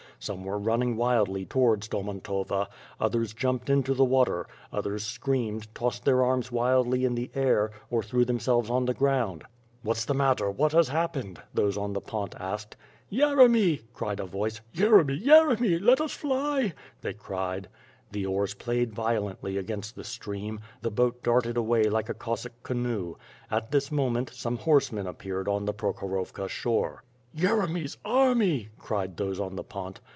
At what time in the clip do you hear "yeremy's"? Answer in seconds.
27.35-27.97